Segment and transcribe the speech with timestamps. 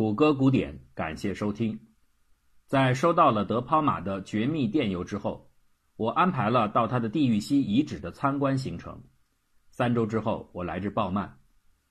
[0.00, 1.78] 谷歌古典，感谢收听。
[2.64, 5.50] 在收到了德抛马的绝密电邮之后，
[5.96, 8.98] 我安排了到他的地狱溪遗址的参观行程。
[9.68, 11.36] 三周之后，我来至鲍曼，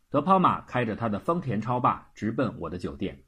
[0.10, 3.26] 德抛马开着他的丰田超霸直奔我的酒店。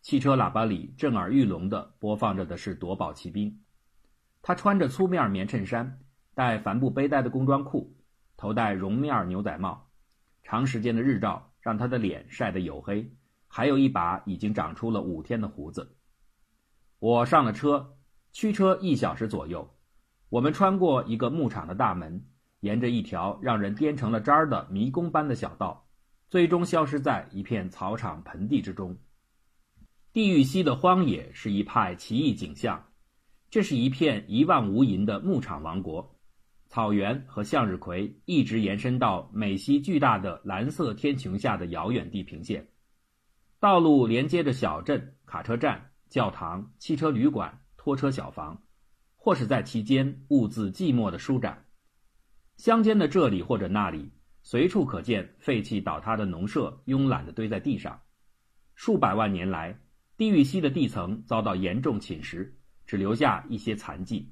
[0.00, 3.60] 汽车喇叭里震耳欲聋地播放着的是夺宝奇兵。
[4.40, 6.00] 他穿着粗面棉衬衫，
[6.34, 7.94] 戴帆布背带的工装裤，
[8.38, 9.90] 头戴绒面牛仔帽。
[10.42, 13.06] 长时间的日照让他的脸晒得黝黑。
[13.56, 15.96] 还有一把已经长出了五天的胡子。
[16.98, 17.98] 我上了车，
[18.32, 19.76] 驱车一小时左右，
[20.28, 22.26] 我们穿过一个牧场的大门，
[22.58, 25.86] 沿着一条让人颠成了渣儿的迷宫般的小道，
[26.28, 28.98] 最终消失在一片草场盆地之中。
[30.12, 32.84] 地狱溪的荒野是一派奇异景象，
[33.50, 36.18] 这是一片一望无垠的牧场王国，
[36.66, 42.66] 草原和向日葵一直延伸到美西巨大的蓝色天穹下的遥远地平线。
[43.64, 48.62] 道路连接着小镇、卡车站、教堂、汽车旅馆、拖车小房，
[49.16, 51.64] 或是在其间兀自寂寞的舒展。
[52.58, 57.98] 乡间的这里或者那里，随处可见废弃倒塌的农舍，慵懒地堆在地上。
[58.74, 59.80] 数百万年来，
[60.18, 62.52] 地狱溪的地层遭到严重侵蚀，
[62.84, 64.30] 只留下一些残迹。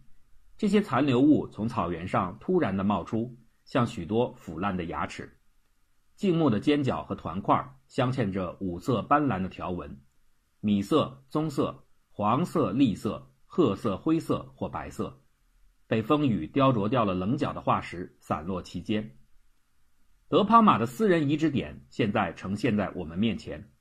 [0.59, 5.39] 这些残留物从草原上突然地冒出，像许多腐烂的牙齿。
[6.23, 9.99] 静默的尖角和团块镶嵌着五色斑斓的条纹：
[10.61, 15.21] 米色、棕色、黄色、栗色、褐色、灰色或白色。
[15.89, 19.17] 被风雨雕琢掉了棱角的化石散落其间。
[20.29, 23.73] 德帕马的私人遗址点现在呈现在我们面前。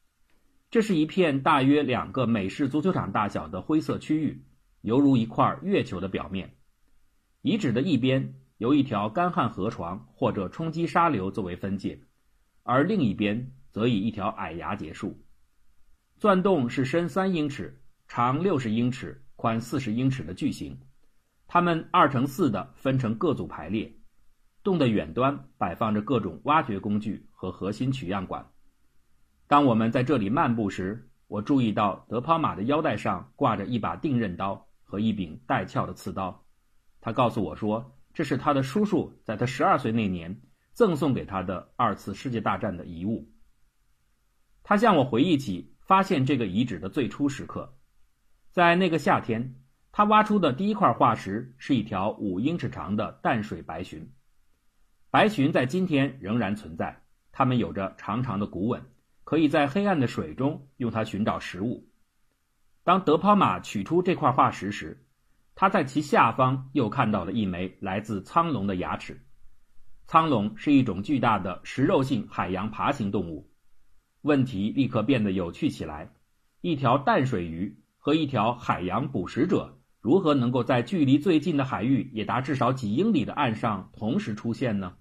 [0.72, 4.44] 这是一片大约两个美式足球场大小的灰色区域，
[4.82, 6.56] 犹如一块月球的表面。
[7.44, 12.02] 遗址的一边由一条干旱河床或者冲击沙流作为分界。
[12.64, 15.24] 而另一边则以一条矮崖结束。
[16.18, 20.80] 钻洞是深三英尺、长六十英尺、宽四十英尺的巨型，
[21.48, 23.92] 它们二乘四的分成各组排列。
[24.64, 28.46] 洞的远端摆放着各种挖掘工具和核心取样管。
[29.48, 36.46] 当我们在这里漫步时，我注意到德抛马的腰带上挂着一把定刃刀和一柄带鞘的刺刀。
[37.00, 40.40] 他告诉我说，这是他的叔叔在他十二岁那年。
[40.74, 43.32] 赠送给他的二次世界大战的遗物。
[44.64, 47.78] 他向我回忆起发现这个遗址的最初时刻，
[48.52, 49.56] 在那个夏天，
[49.92, 54.08] 他挖出的第一块化石是一条五英尺长的淡水白鲟。
[55.10, 58.82] 白鲟在今天仍然存在，它们有着长长的骨吻，
[59.26, 61.90] 可以在黑暗的水中用它寻找食物。
[62.84, 65.06] 当德抛马取出这块化石时，
[65.54, 69.22] 他在其下方又看到了一枚来自苍龙的牙齿。
[70.08, 73.50] 苍龙是一种巨大的食肉性海洋爬行动物，
[74.22, 76.12] 问题立刻变得有趣起来：
[76.60, 84.98] 一条淡水鱼和一条海洋捕食者如何能够在距离最近的海域也达至少几英里的岸上同时出现呢？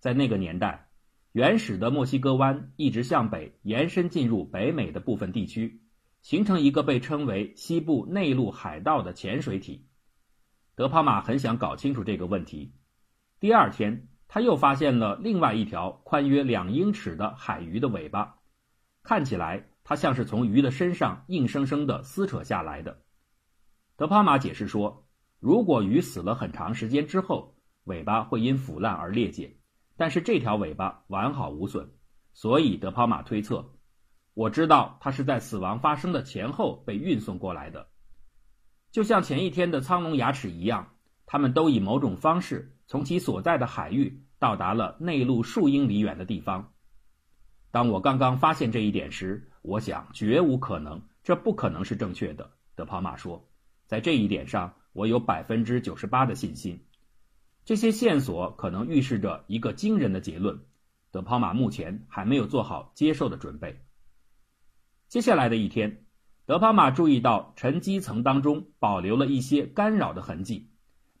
[0.00, 0.88] 在那个年代，
[1.32, 5.82] 原始的墨西哥湾一直向北延伸进入北美的部分地区，
[6.22, 9.86] 形成一个被称为西部内陆海盗的潜水体。
[10.74, 12.72] 德帕马很想搞清楚这个问题。
[13.38, 14.08] 第二天。
[14.34, 18.38] 他又发现了另外一条宽约两英尺的海鱼的尾巴，
[19.02, 23.02] 看起来它像是从鱼的身上硬生生地撕扯下来的。
[23.94, 25.06] 德帕马解释说，
[25.38, 29.58] 如果鱼死了很长时间之后，尾巴会因腐烂而裂解，
[29.98, 31.90] 但是这条尾巴完好无损，
[32.32, 33.74] 所以德帕马推测，
[34.32, 37.88] 我知道它是在死亡发生的前后被运送过来的，
[38.92, 40.91] 就像前一天的苍龙牙齿一样，
[41.32, 42.76] 他们都以某种方式。
[42.86, 46.74] 从其所在的海域到达了内陆数英里远的地方。
[47.70, 52.50] 当我刚刚发现这一点时，我想绝无可能，这不可能是正确的。
[52.74, 53.48] 德帕马说，
[53.86, 56.84] 在这一点上，我有百分之九十八的信心。
[57.64, 60.60] 这些线索可能预示着一个惊人的结论。
[61.12, 63.80] 德帕马目前还没有做好接受的准备。
[65.08, 66.04] 接下来的一天，
[66.44, 70.68] 德帕马注意到沉积层当中保留了一些干扰的痕迹。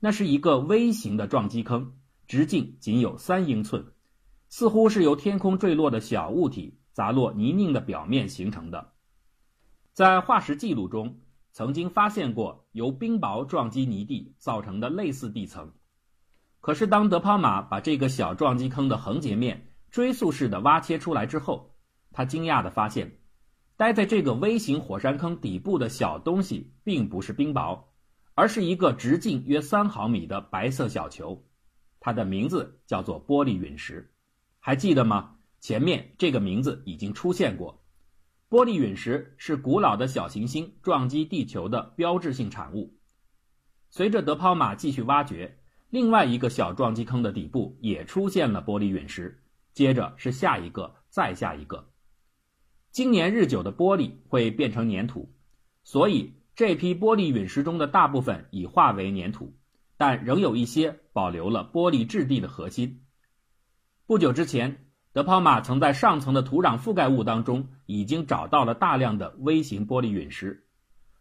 [0.04, 1.92] 那是一个微型的撞击坑，
[2.26, 3.86] 直径仅有三英寸，
[4.48, 8.94] 似乎是由天空坠落的小物体砸落泥泞的表面形成的。
[9.92, 11.20] 在化石记录中，
[11.52, 15.70] 曾经发现过由冰雹撞击泥地造成的类似地层。
[16.60, 21.76] 可是，当德帕马把这个小撞击坑的横截面追溯式的挖切出来之后，
[22.10, 23.20] 他惊讶地发现，
[23.76, 27.84] 待在这个微型火山坑底部的小东西并不是冰雹。
[28.34, 31.44] 而是一个直径约三毫米的白色小球，
[32.00, 34.12] 它的名字叫做玻璃陨石，
[34.58, 35.36] 还记得吗？
[35.60, 37.84] 前面这个名字已经出现过。
[38.48, 42.94] 玻璃陨石是古老的小行星撞击地球的标志性产物。
[43.88, 45.58] 随着德抛马继续挖掘，
[45.90, 49.42] 另外一个小撞击坑的底部也出现了玻璃陨石，
[49.72, 51.90] 接着是下一个，再下一个。
[52.90, 55.32] 经年日久的玻璃会变成粘土，
[55.84, 59.54] 所以这批玻璃陨石中的大部分已化为粘土，
[59.96, 63.04] 但仍有一些保留了玻璃质地的核心。
[64.06, 70.66] 不久之前，德抛马曾在上层的土壤覆盖物当中已经找到了大量的微型玻璃陨石。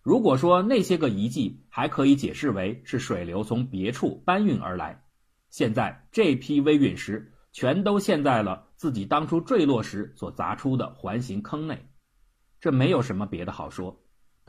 [0.01, 5.03] 如果说那些个遗迹还可以解释为是水流从别处搬运而来，
[5.49, 7.33] 现在这批微陨石。
[7.53, 11.85] 全都陷在了自己当初坠落时所砸出的环形坑内，
[12.61, 14.01] 这没有什么别的好说。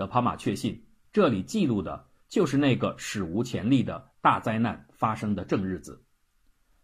[0.02, 6.04] 德帕马确信，这里记录的就是那个史无前例的大灾难发生的正日子。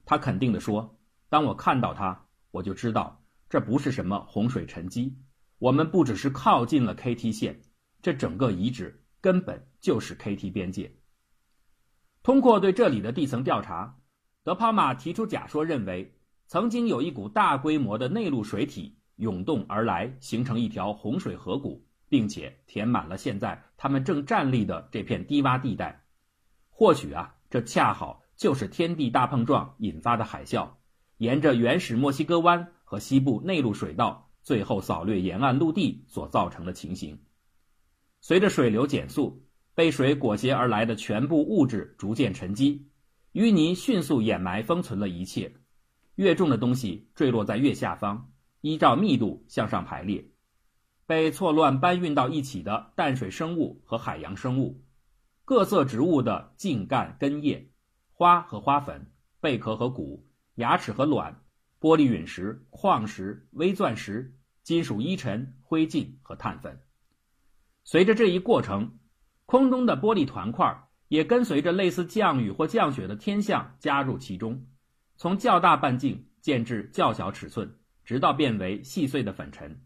[0.04, 0.96] 他肯定地说
[1.28, 3.20] ：“当我看到它，我就知道
[3.50, 5.18] 这不是什么洪水沉积。
[5.58, 7.60] 我们不只是靠近了 KT 线，
[8.02, 10.94] 这整个遗址根本就是 KT 边界。
[12.22, 13.98] 通过对这里的地层调查。”
[14.44, 16.16] 德帕马提出假说，认为
[16.46, 26.04] 曾经有一股大规模的内陆水体涌动而来，形成一条洪水河谷，并且填满了现在他们正站立的这片低洼地带。
[26.70, 30.70] 或许啊，这恰好就是天地大碰撞引发的海啸，
[31.16, 37.18] 沿着原始墨西哥湾和西部内陆水道，最后扫掠沿岸陆地所造成的情形。
[38.20, 39.44] 随着水流减速，
[39.74, 42.88] 被水裹挟而来的全部物质逐渐沉积。
[43.32, 45.52] 淤泥迅速掩埋封存了一切，
[46.14, 50.24] 越重的东西坠落在越下方，依照密度向上排列。
[51.08, 54.84] 被错乱搬运到一起的淡水生物和海洋生物，
[55.46, 57.70] 各色植物的茎干根叶，
[58.12, 59.10] 花和花粉，
[59.40, 61.42] 贝壳和骨，牙齿和卵，
[61.80, 66.78] 玻璃陨石、矿石、微钻石、金属衣尘、灰烬和碳粉。
[67.84, 68.98] 随着这一过程，
[69.46, 70.84] 空中的玻璃团块。
[71.08, 74.66] 也跟随着类似降雨或降雪的天象加入其中，
[75.16, 79.80] 从较大半径渐至较小尺寸，直到变为细碎的粉尘。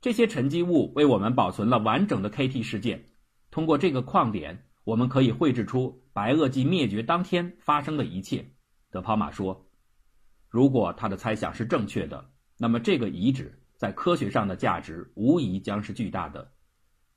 [0.00, 3.04] 这些沉积物为我们保存了完整的 KT 事件。
[3.50, 8.48] 通过这个矿点，我们可以绘制出白垩纪灭绝当天发生的一切。
[8.90, 9.68] 德抛马说
[10.48, 16.50] ：“如果他的猜想是正确的，那么这个遗址在科学上的价值无疑将是巨大的。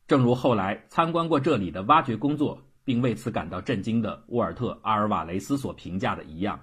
[0.07, 6.60] 正如后来参观过这里的挖掘工作。”并为此感到震惊的沃尔特·阿尔瓦雷斯所评价的一样，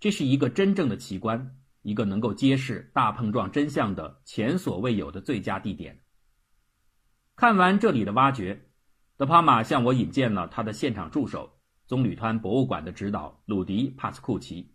[0.00, 6.00] 这是一个真正的奇观，一个能够揭示大碰撞真相的前所未有的最佳地点。
[7.36, 8.70] 看完这里的挖掘，
[9.18, 14.74] 德帕马向我引荐了他的现场助手——棕榈滩博物馆的指导鲁迪·帕斯库奇。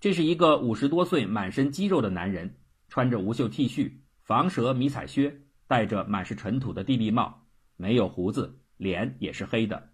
[0.00, 2.58] 这是一个五十多岁、满身肌肉的男人，
[2.88, 3.92] 穿着无袖 T 恤、
[4.22, 7.46] 防蛇迷彩靴，戴着满是尘土的地笠帽，
[7.76, 9.90] 没有胡子，脸也是黑的。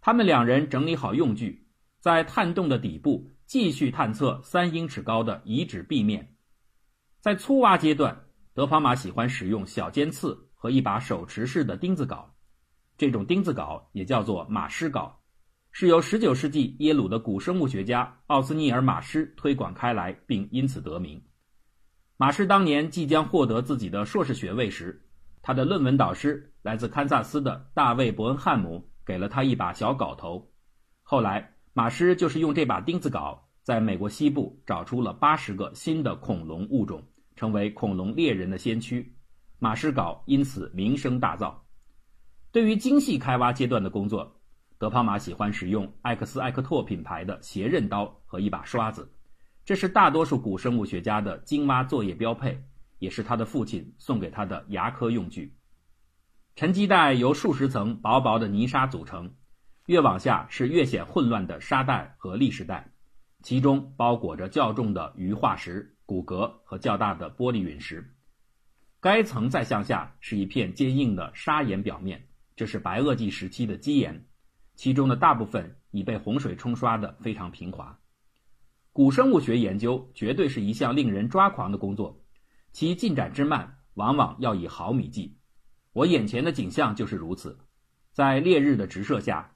[0.00, 1.68] 他们两人整理好用具，
[2.00, 6.36] 在探洞的底部继续探测三英尺高的遗址壁面。
[7.20, 8.24] 在粗挖阶段，
[8.54, 12.24] 德庞马喜欢使用小尖刺和一把手持式的钉子镐。
[12.96, 15.12] 这种钉子镐也叫做马狮镐，
[15.70, 21.22] 是由19世纪耶鲁的古生物学家奥斯尼尔·马狮推广开来，并因此得名。
[22.16, 25.08] 马狮当年即将获得自己的硕士学位时，
[25.42, 28.88] 他的论文导师来自堪萨斯的大卫·伯恩汉姆。
[29.04, 30.52] 给了他一把小镐头，
[31.02, 37.02] 后来马师就是用这把钉子镐，在美国西部找出了八十个新的恐龙物种，
[37.34, 39.16] 成为恐龙猎人的先驱。
[39.58, 41.54] 马师镐因此名声大噪。
[42.50, 44.38] 对于精细开挖阶段的工作，
[44.76, 49.10] 德庞马喜欢使用艾克斯艾克拓品牌的斜刃刀和一把刷子，
[49.64, 52.62] 这是大多数古生物学家的精挖作业标配，
[52.98, 55.56] 也是他的父亲送给他的牙科用具。
[56.54, 59.34] 沉积带由数十层薄薄的泥沙组成，
[59.86, 62.92] 越往下是越显混乱的沙带和砾石带，
[63.42, 68.14] 其中包裹着较重的鱼化石、骨骼和较大的玻璃陨石。
[69.00, 74.24] 该层再向下是一片坚硬的砂岩表面，这是白垩纪时期的基岩，
[74.76, 77.98] 其中的大部分已被洪水冲刷得非常平滑。
[78.92, 82.22] 古生物学研究绝对是一项令人抓狂的工作，
[82.70, 85.36] 其进展之慢往往要以毫米计。
[85.92, 87.58] 我眼前的景象就是如此，
[88.12, 89.52] 在烈日的直射下，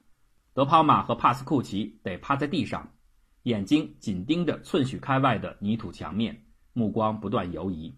[0.57, 2.91] 德帕马和帕斯库奇得趴在地上，
[3.43, 7.95] 眼睛紧盯着寸许开外的泥土墙面，目光不断游移。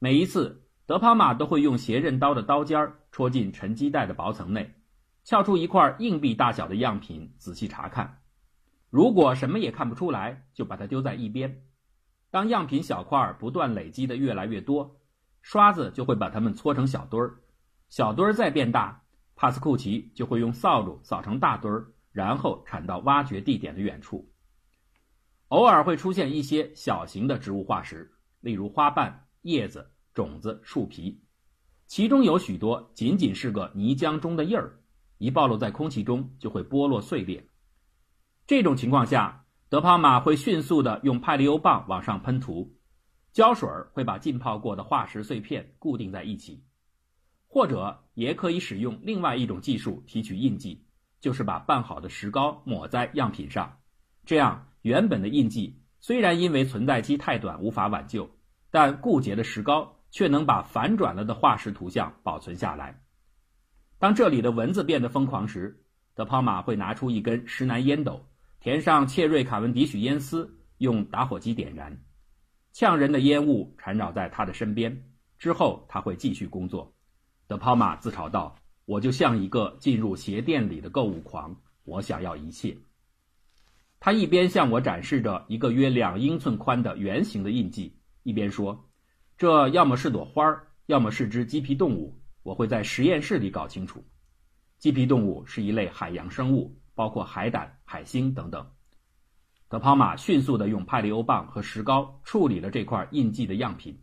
[0.00, 4.74] 每一次，德帕马都会用斜刃刀的刀尖戳进沉积带的薄层内，
[5.22, 8.18] 撬出一块硬币大小的样品，仔细查看。
[8.90, 11.62] 如果什么也看不出来，就把它丢在一边。
[12.32, 14.96] 当样品小块不断累积的越来越多。
[15.40, 17.38] 刷子就会把它们搓成小堆儿，
[17.88, 19.04] 小堆儿再变大，
[19.36, 24.32] 帕斯库奇就会用扫帚扫成大堆儿，然后铲到挖掘地点的远处。
[25.48, 31.22] 偶尔会出现一些小型的植物化石，例如花瓣、叶子、种子、树皮，
[31.86, 34.80] 其中有许多仅仅是个泥浆中的印儿，
[35.18, 37.46] 一暴露在空气中就会剥落碎裂。
[38.46, 42.74] 这种情况下，德帕马会迅速地用派利欧棒往上喷涂，
[43.32, 46.64] 胶水会把浸泡过的化石碎片固定在一起，
[47.46, 50.84] 或者也可以使用另外一种技术提取印记，
[51.20, 53.78] 就是把拌好的石膏抹在样品上，
[54.24, 54.68] 这样。
[54.82, 58.30] 原本的印记虽然因为存在期太短无法挽救，
[58.70, 63.02] 但固结的石膏却能把反转了的化石图像保存下来。
[63.98, 65.82] 当这里的蚊子变得疯狂时，
[66.14, 68.24] 德泡马会拿出一根石楠烟斗，
[68.60, 72.00] 填上切瑞卡文迪许烟丝，用打火机点燃，
[72.72, 75.10] 呛人的烟雾缠绕在他的身边。
[75.36, 76.95] 之后他会继续工作。
[77.46, 82.76] 德帕马自嘲道：“我就像一个进入鞋店里的购物狂，我想要一切。”
[84.00, 88.88] 他一边向我展示着一个约两英寸宽的圆形的印记，一边说
[89.38, 92.20] ：“这要么是朵花，要么是只鸡皮动物。
[92.42, 94.04] 我会在实验室里搞清楚。
[94.78, 98.70] 鸡皮动物是一类海洋生物，包括海胆、海星等等。”
[99.68, 104.00] 德帕马迅速地用派利欧棒和石膏处理了这块印记的样品，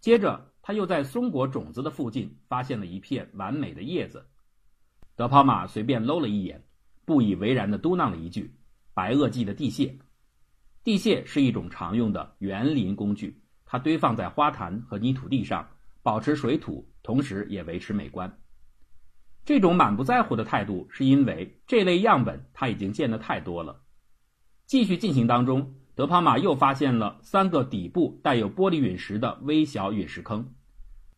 [0.00, 4.26] 接着他又在松果种子的附近发现了一片完美的叶子。
[5.14, 6.64] 德泡马随便搂了一眼，
[7.04, 8.50] 不以为然地嘟囔了一句。
[8.94, 9.98] 白垩纪的地蟹，
[10.82, 15.68] 地蟹是一种常用的园林工具，它堆放在花坛和泥土地上，
[16.02, 18.38] 保持水土，同时也维持美观。
[19.44, 23.82] 这种满不在乎的态度，是因为这类样本他已经见得太多了。
[24.64, 30.52] 继续进行当中，德帕马又发现了三个底部带有玻璃陨石的微小陨石坑，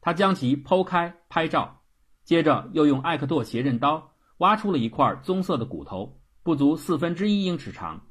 [0.00, 1.80] 他将其剖开拍照，
[2.25, 6.21] 接着又用艾克托斜刃刀挖出了一块棕色的骨头。
[6.42, 8.06] 不足四分之一英尺长，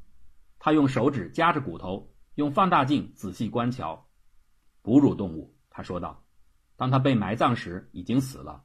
[0.60, 4.08] 他用手指夹着骨头，用放大镜仔细观瞧。
[4.82, 6.22] 哺乳动物，他说道。
[6.76, 8.62] 当他被埋葬时，已经死了。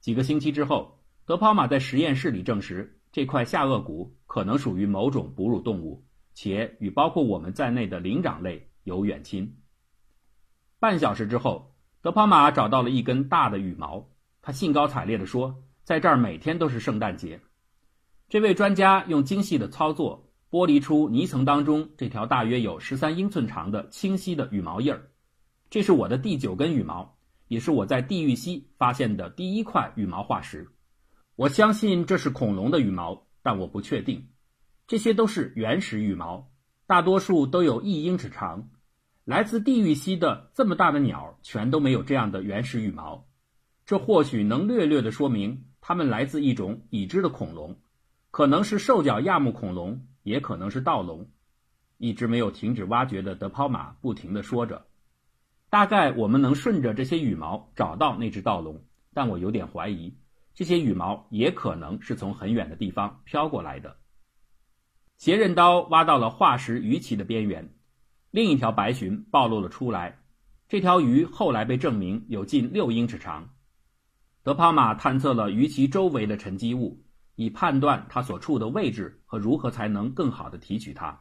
[0.00, 6.04] 几个星期之后，德帕马在实验室里证实，这块下颚骨可能属于某种哺乳动物，
[6.34, 9.56] 且与包括我们在内的灵长类有远亲。
[10.78, 14.10] 半小时之后，德帕马找到了一根大的羽毛，
[14.42, 17.40] 他兴高采烈地说：“在这儿每天都是圣诞节。”
[18.28, 25.10] 这位专家用精细的操作剥离出泥层当中这条大约有十三英寸长的清晰的羽毛印儿。
[25.70, 27.16] 这是我的第九根羽毛，
[27.48, 30.68] 也是我在地狱溪发现的第一块羽毛化石。
[31.36, 34.28] 我相信这是恐龙的羽毛，但我不确定。
[34.86, 36.50] 这些都是原始羽毛，
[36.86, 38.68] 大多数都有一英尺长。
[39.24, 43.26] 来自地狱溪的这么大的鸟全都没有这样的原始羽毛，
[43.86, 47.78] 这或许能略略地说明它们来自一种已知的恐龙。
[48.30, 51.30] 可能是兽脚亚目恐龙，也可能是盗龙。
[51.96, 54.84] 一直没有停止挖掘的德抛马不停地说着
[55.70, 60.14] ：“大概我们能顺着这些羽毛找到那只盗龙，但我有点怀疑，
[60.52, 63.96] 这些羽毛也可能是从很远的地方飘过来的。”
[65.16, 67.74] 斜刃刀挖到了化石鱼鳍的边缘，
[68.30, 70.18] 另一条白鲟暴露了出来。
[70.68, 73.48] 这条鱼后来被证明有近六英尺长。
[74.42, 77.00] 德帕马探测了鱼鳍周围的沉积物。
[77.36, 81.20] 以判断它所处的位置和如何才能更好的提取它。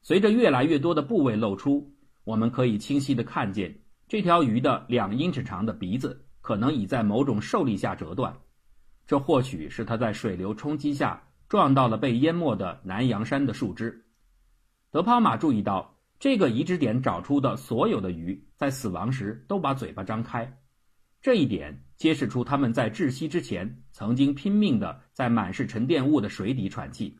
[0.00, 8.36] 随着越来越多的部位露出，我们可以清晰的看见这条鱼的两英尺长的鼻子可能已在某种受力下折断，
[9.04, 14.04] 这或许是它在水流冲击下撞到了被淹没的南洋山的树枝。
[14.90, 20.58] 德帕马注意到，这个移植点找出的所有的鱼在死亡时都把嘴巴张开。
[21.20, 27.18] 这一点揭示出他们在窒息之前曾经拼命地在满是沉淀物的水底喘气。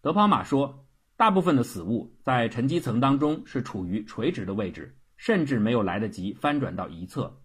[0.00, 7.42] 德庞马说，大部分的死物在沉积层当中是处于垂直的位置，甚至没有来得及翻转到一侧。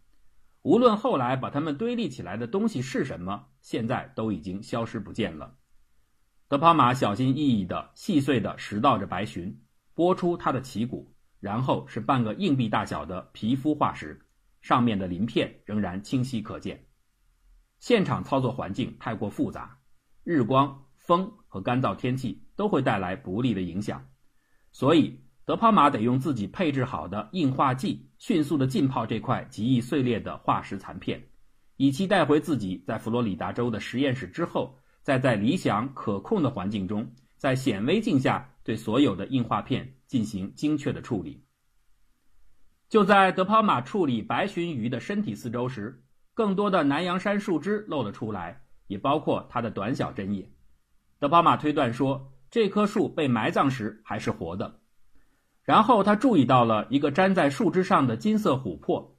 [0.62, 5.55] 无论后来把它们堆立起来的东西是什么，现在都已经消失不见了。
[6.53, 9.55] 德帕马小心翼翼地细碎地拾到着白鲟，
[9.95, 14.22] 拨出它的鳍骨，然后是半个硬币大小的皮肤化石。
[14.62, 16.86] 上面的鳞片仍然清晰可见。
[17.79, 19.79] 现场操作环境太过复杂，
[20.24, 24.07] 日光、风和干燥天气都会带来不利的影响，
[24.72, 31.19] 所以德帕马得用自己配置好的硬化剂迅速的浸泡这块极易碎裂的化石残片，
[31.77, 41.43] 以期带回自己在佛罗里达州的实验室之后，再在理想可控的环境中，在显微镜下对所有的硬化片进行精确的处理。
[42.89, 50.50] 就在德抛马处理白鲟鱼的身体四周时，更多的南洋杉树枝露了出来，也包括它的短小针叶。
[51.19, 54.79] 德抛马推断说，这棵树被埋葬时还是活的。
[55.63, 59.17] 然后他注意到了一个粘在树枝上的金色琥珀，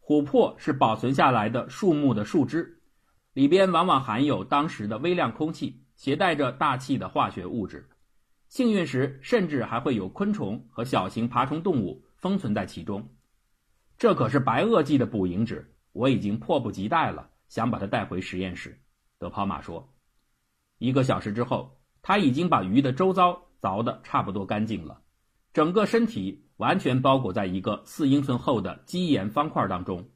[0.00, 2.81] 琥珀是保存下来的树木的树枝，
[3.32, 7.88] 里边往往含有当时的微量空气，携带着大气的化学物质。
[8.48, 13.08] 幸运时，甚至还会有昆虫和小型爬虫动物封存在其中。
[13.96, 18.78] 这可是白垩纪的捕蝇纸，我已经迫不及待了，想把它带回实验室。
[19.18, 19.94] 德跑马说
[20.78, 25.00] ：“一个小时之后，他已经把鱼的周遭凿得差不多干净了。”
[25.54, 30.08] 整个身体完全包裹在一个四英寸厚的基岩方块当中，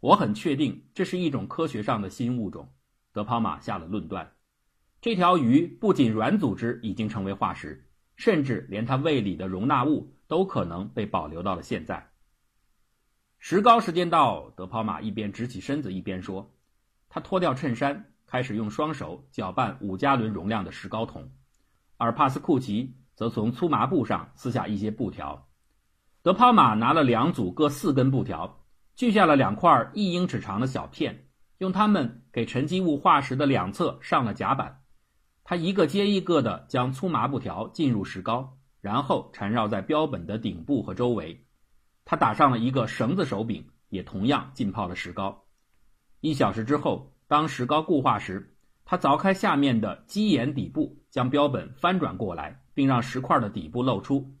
[0.00, 2.72] 我很确定这是一种科学上的新物种。
[3.12, 4.32] 德抛马下了论断：
[5.00, 7.86] 这条鱼不仅软组织已经成为化石，
[8.16, 12.10] 甚至连它胃里的容纳物都可能被保留到了现在。
[13.38, 16.54] 石膏时间到，德抛马一边直起身子一边说
[17.08, 21.30] ：“他脱掉衬衫，开始用双手搅拌五加仑容量的石膏桶，
[21.96, 25.48] 而帕斯库奇。”则从粗麻布上撕下一些布条，
[26.22, 28.64] 德抛马拿了两组各四根布条，
[28.98, 31.28] 锯下了两块一英尺长的小片，
[31.58, 34.82] 用它们给沉积物化石的两侧上了甲板。
[35.44, 41.46] 他一个接一个地将粗麻布条浸入石膏，然后缠绕在标本的顶部和周围。
[42.04, 45.44] 他打上了一个绳子手柄，也同样浸泡了石膏。
[46.20, 52.64] 一小时之后，当石膏固化时，他凿开下面的基岩底部，将标本翻转过来。
[52.74, 54.36] 并让石块的底部露出，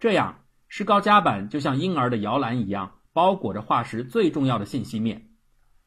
[0.00, 5.30] 这样石膏夹板就像婴儿的摇篮一样，包裹着化石最重要的信息面。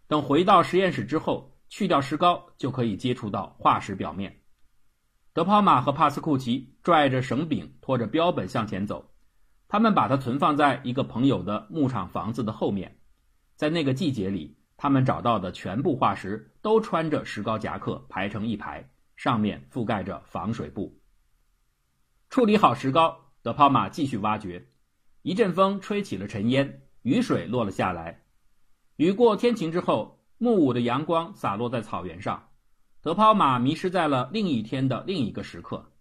[0.09, 4.41] 等回到实验室之后，去掉石膏就可以接触到化石表面。
[5.31, 9.13] 德抛马和帕斯库奇拽着绳柄，拖着标本向前走。
[9.69, 12.97] 他们把它存放在一个朋友的牧场房子的后面。
[13.55, 20.99] 在那个季节里，他们找到的全部化石都穿着石膏夹克，排成一排，上面覆盖着防水布。
[22.29, 24.67] 处理好石膏，德抛马继续挖掘。
[25.21, 28.23] 一阵风吹起了尘烟，雨水落了下来。
[28.95, 32.49] 雨过天晴之后，暮午的阳光洒落在草原上。
[33.01, 35.91] 德抛马迷失在了另一天的另一个时刻。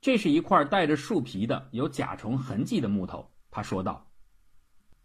[0.00, 4.10] 这是一块带着树皮的、有甲虫痕迹的木头，他说道。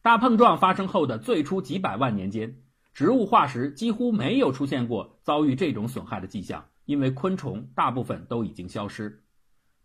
[0.01, 2.63] 大碰撞发生后的最初几百万年间，
[2.93, 9.23] 植物化石几乎没有出现过遭遇这种损害的迹象，因为昆虫大部分都已经消失。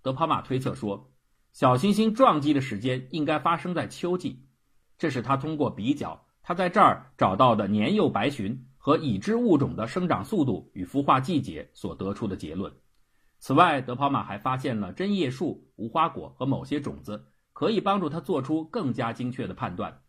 [0.01, 1.11] 德帕马推测说，
[1.53, 4.47] 小行星撞击的时间应该发生在秋季，
[5.01, 12.73] 这是他通过比较他在这儿找到的年幼白鲟和已知物种的生长速度与孵化季节所得出的结论。
[13.39, 20.03] 此外，德跑马还发现了针叶树、无花果和某些种子，可以帮助他做出更加精确的判断。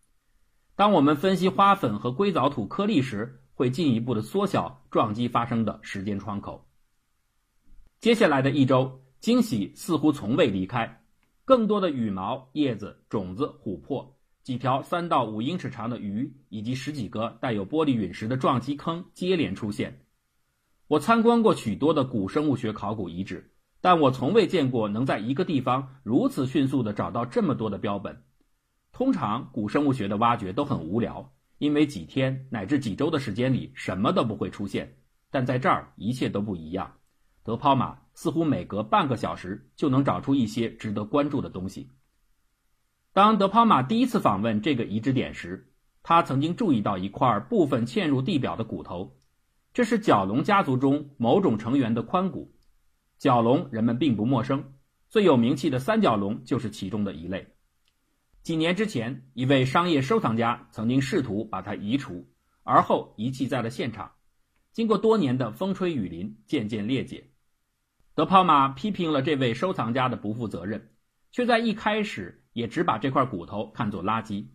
[0.75, 6.67] 当我们分析花粉和硅藻土颗粒时，会进一步的缩小撞击发生的时间窗口。
[8.01, 8.99] 接下来的一周。
[9.21, 11.04] 惊喜似乎从未离开，
[11.45, 20.04] 更多的羽毛、叶子、种子、琥珀，几条三到五英尺长的鱼，以及十几个带有玻璃陨石的撞击坑接连出现。
[20.88, 28.23] 我参观过许多的古生物学考古遗址，但我从未见过能在一个地方如此迅速地找到这么多的标本。
[28.91, 34.97] 通常，古生物学的挖掘都很无聊，因为几天乃至几周的时间里什么都不会出现。
[35.30, 36.97] 但在这儿，一切都不一样。
[37.43, 41.89] 德抛马似乎每隔半个小时就能找出一些值得关注的东西。
[43.13, 45.67] 当德抛马第一次访问这个遗址点时，
[46.02, 49.19] 他曾经注意到一块部分嵌入地表的骨头，
[49.74, 52.56] 这是角龙家族中某种成员的髋骨。
[53.17, 54.74] 角龙人们并不陌生，
[55.10, 57.50] 最有名气的三角龙就是其中的一类。
[58.43, 62.30] 几年之前，一位商业收藏家曾经试图把它移除，
[62.63, 64.13] 而后遗弃在了现场。
[64.71, 67.26] 经过多年的风吹雨淋，渐渐裂解。
[68.15, 70.91] 德抛马批评了这位收藏家的不负责任，
[71.34, 74.47] 却在一开始也只把这块骨头看作垃圾。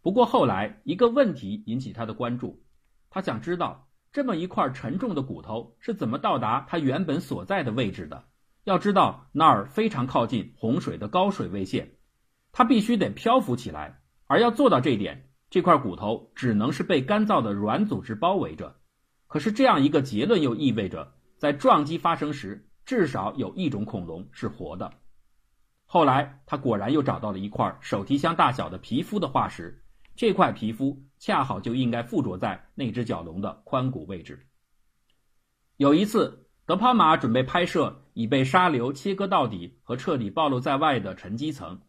[0.00, 2.62] 不过后来一个问题引起他的关注，
[3.10, 8.24] 他想知道这么一块沉重的骨头是怎么到达它原本所在的位置的。
[8.64, 11.96] 要知道那儿非常靠近洪水的高水位线，
[12.52, 14.00] 它必须得漂浮起来。
[14.26, 18.76] 而要做到这一点，这块骨头只能是被干燥的软组织包围着。
[19.26, 22.68] 可是这样一个结论又意味着，在撞击发生时。
[22.84, 24.92] 至少有一种恐龙是活的。
[25.92, 29.84] 后来，他果然又找到了一块手提箱大小的皮肤的化石，
[30.16, 34.46] 这块皮肤恰好就应该附着在那只角龙的髋骨位置。
[35.76, 41.82] 有一次，德帕马准备拍摄已被沙流切割到底和彻底暴露在外的沉积层，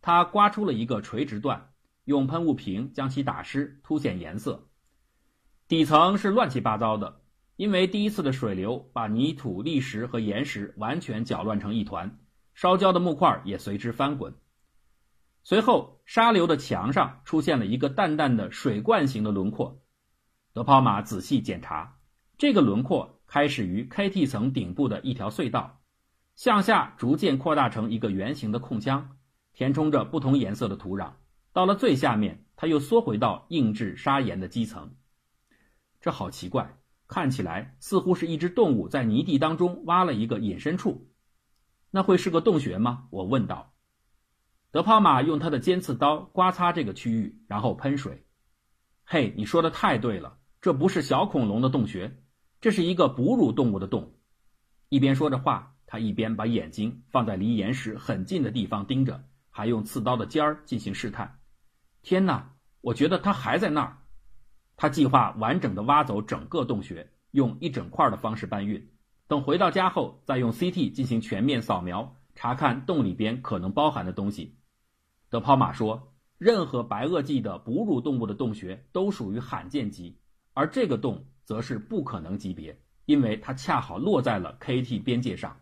[0.00, 1.72] 他刮出了一个垂直段，
[2.04, 4.68] 用喷雾瓶将其打湿，凸显颜色。
[5.66, 7.22] 底层是乱七八糟的，
[7.56, 12.16] 因为第一次的水流把泥土、砾石和岩石完全搅乱成一团，
[12.60, 14.34] 烧焦的木块也随之翻滚。
[15.42, 19.80] 随后，沙流的墙上出现了一个淡淡的水罐形的轮廓。
[20.52, 21.96] 德泡马仔细检查，
[22.36, 25.80] 这个轮廓开始于 KT 层顶部的一条隧道，
[26.36, 29.16] 向下逐渐扩大成一个圆形的空腔，
[29.54, 31.12] 填充着不同颜色的土壤。
[31.54, 34.96] 到了最下面，它又缩回到硬质砂岩的基层。
[36.02, 36.76] 这好奇怪，
[37.08, 41.09] 看起来似乎是一只动物在泥地当中挖了一个隐身处。
[41.90, 43.08] 那会是个洞穴吗？
[43.10, 43.72] 我问道。
[44.70, 48.24] 德帕马用他的尖刺刀刮擦这个区域，然后喷水。
[49.04, 52.22] 嘿，你说的太对了，这不是小恐龙的洞穴，
[52.60, 54.14] 这是一个哺乳动物的洞。
[54.88, 61.40] 一边说着话，他一边把眼睛放在离岩石很近的地方盯着，还用刺刀的尖儿进行试探。
[62.02, 63.98] 天哪，我觉得它还在那儿。
[64.76, 68.92] 他计划完整的挖走整个洞穴，用一整块的方式搬运。
[69.30, 74.56] 等回到家后，再用 CT 进行全面扫描，查看洞里边可能包含的东西。
[75.28, 80.18] 德抛马说：“任何白垩纪的哺乳动物的洞穴都属于罕见级，
[80.52, 85.60] 而这个洞则是不可能级别，因为它恰好落在了 KT 边界上。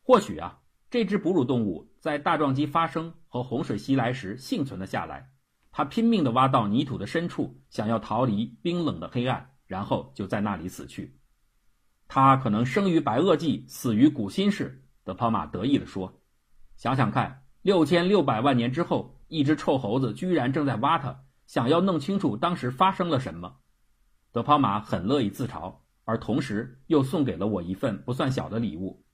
[0.00, 5.30] 或许啊，这只哺乳动物在大撞击发生和洪水袭来时幸存了下来。”
[5.70, 11.19] 它拼命地挖到泥土的深处，想要逃离冰冷的黑暗，然后就在那里死去。
[12.12, 14.82] 他可能生于白垩纪，死于古新世。
[15.04, 16.20] 德抛马得意地说
[16.74, 23.58] ：“想想看，六千六百万年之后，一只臭猴子居然正在挖它，想要弄清楚当时发生了什么。”
[24.32, 29.04] 德抛马很乐意自嘲，而同时又送给了我一份不算小的礼物。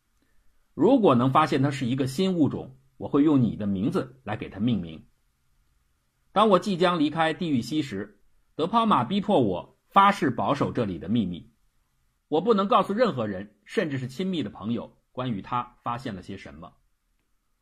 [0.72, 5.04] 如果能发现它是一个新物种，我会用你的名字来给它命名。
[6.32, 8.22] 当我即将离开地狱溪时，
[8.54, 11.52] 德抛马逼迫我发誓保守这里的秘密。
[12.28, 16.72] 我不能告诉任何人，甚至是亲密的朋友，关于他发现了些什么。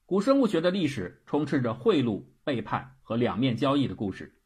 [0.07, 4.39] 古生物学的历史充斥着贿赂、背叛和两面交易的故事。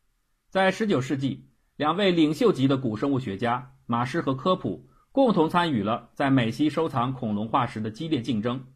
[0.48, 8.72] 在19世纪，两位领袖级的古生物学家马施和科普共同参与了在美西收藏恐龙化石的激烈竞争。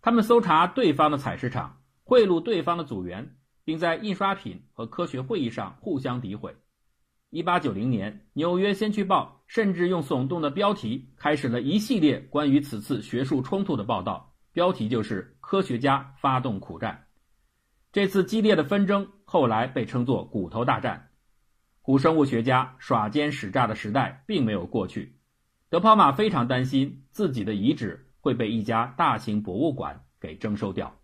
[0.00, 3.36] 他们搜查对方的采石场，贿赂对方的组员。
[3.62, 6.56] 并在印刷品和科学会议上互相诋毁。
[7.30, 17.06] 一八九零年，《纽约先驱报》甚至用耸动的标题开始了一系列关于此次学术冲突的报道，标题就是“科学家发动苦战”。
[17.92, 21.10] 这次激烈的纷争后来被称作“骨头大战”。
[21.82, 25.20] 古生物学家耍奸使诈的时代并没有过去。
[25.68, 30.99] 德抛马非常担心自己的遗址会被一家大型博物馆给征收掉。